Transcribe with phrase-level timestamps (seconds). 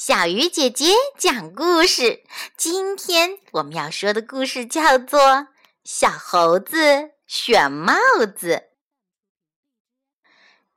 [0.00, 2.22] 小鱼姐姐讲故事。
[2.56, 5.20] 今天我们要说的故事叫做
[5.82, 7.94] 《小猴子选帽
[8.36, 8.54] 子》。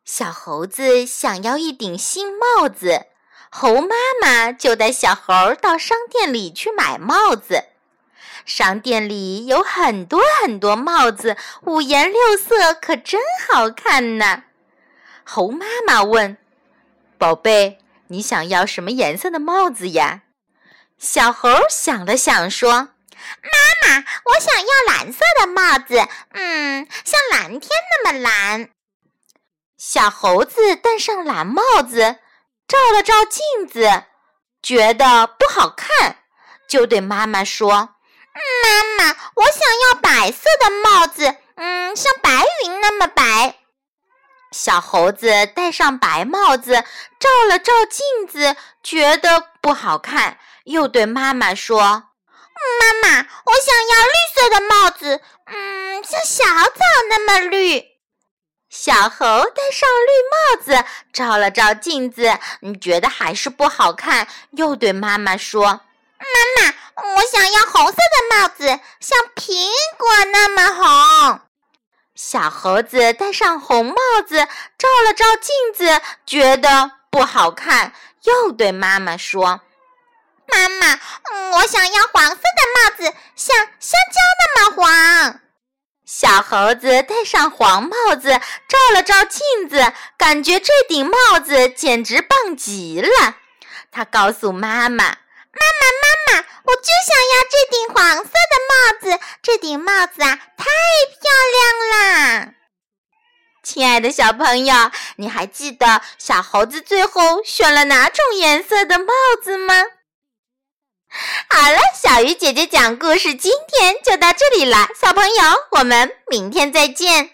[0.04, 3.05] 小猴子想要一顶新帽子，
[3.52, 7.65] 猴妈妈就带小猴到商店里去买帽子。
[8.44, 14.46] 商店里有很多很多帽子，五颜六色，可真好看呢。
[15.24, 16.35] 猴妈妈问
[17.20, 17.77] ：“宝贝，
[18.12, 20.21] 你想要什么颜色的帽子呀？”
[20.99, 22.71] 小猴想了想说
[23.41, 28.69] ：“妈妈，我想要蓝色的帽子，嗯，像蓝天那么蓝。”
[29.79, 32.17] 小猴子戴上蓝帽子，
[32.67, 34.03] 照了照镜子，
[34.61, 36.17] 觉得不好看，
[36.69, 37.69] 就对妈妈说。
[37.71, 43.60] 妈妈，我想要白色的帽子，嗯，像白云那么白。
[44.63, 46.83] 小猴子戴上白帽子，
[47.19, 57.83] 照了照镜子，觉得不好看，又对妈妈说：“妈妈，我想要绿色的帽子，嗯，像小草那么绿。”
[58.69, 62.38] 小猴戴上绿帽子，照了照镜子，
[62.80, 65.66] 觉得还是不好看，又对妈妈说。
[65.66, 65.75] 妈
[66.55, 66.73] 妈，
[67.16, 68.67] 我想要红色的帽子，
[68.99, 71.41] 像苹果那么红。
[72.23, 73.95] 小猴子戴上红帽
[74.27, 79.61] 子，照了照镜子，觉得不好看，又对妈妈说
[80.45, 80.99] ：“妈妈，
[81.53, 82.39] 我想要黄色的
[82.75, 83.03] 帽子，
[83.36, 85.39] 像香蕉那么黄。”
[86.05, 88.30] 小猴子戴上黄帽子，
[88.69, 93.38] 照了照镜子，感觉这顶帽子简直棒极了。
[93.92, 95.17] 他告诉妈妈。
[95.53, 99.19] 妈妈，妈妈，我就想要这顶黄色的帽子。
[99.42, 101.61] 这顶帽子啊，太漂亮
[101.92, 101.95] 啦！
[103.81, 104.75] 亲爱的小朋友，
[105.15, 109.07] 你还记得小猴子最后选了哪种颜色的帽
[109.43, 109.73] 子吗？
[111.49, 114.87] 好了，小鱼姐姐讲故事，今天就到这里了。
[115.02, 115.33] 小朋友，
[115.71, 117.31] 我们明天再见。